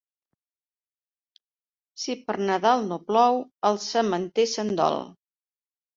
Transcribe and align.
Si 2.03 2.15
per 2.29 2.37
Nadal 2.49 2.89
no 2.93 2.99
plou, 3.11 3.37
el 3.71 3.79
sementer 3.87 4.47
se'n 4.55 4.73
dol. 4.81 4.99